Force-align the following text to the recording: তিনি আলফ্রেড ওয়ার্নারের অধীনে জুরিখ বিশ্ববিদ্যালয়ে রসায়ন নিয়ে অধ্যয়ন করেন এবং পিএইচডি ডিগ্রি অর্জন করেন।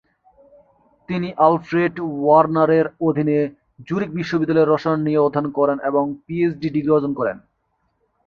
তিনি 1.09 1.29
আলফ্রেড 1.47 1.93
ওয়ার্নারের 2.15 2.85
অধীনে 3.07 3.37
জুরিখ 3.87 4.09
বিশ্ববিদ্যালয়ে 4.19 4.69
রসায়ন 4.69 4.99
নিয়ে 5.03 5.23
অধ্যয়ন 5.25 5.47
করেন 5.57 5.77
এবং 5.89 6.03
পিএইচডি 6.25 6.67
ডিগ্রি 6.75 6.91
অর্জন 6.93 7.13
করেন। 7.19 7.37